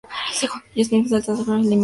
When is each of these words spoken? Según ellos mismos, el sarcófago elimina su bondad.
Según 0.33 0.63
ellos 0.73 0.91
mismos, 0.91 1.11
el 1.11 1.23
sarcófago 1.23 1.51
elimina 1.59 1.63
su 1.73 1.75
bondad. 1.75 1.79